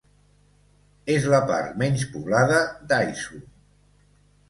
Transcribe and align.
És 1.17 1.27
la 1.35 1.43
part 1.53 1.77
menys 1.83 2.07
poblada 2.17 2.65
d'Aizu. 2.91 3.47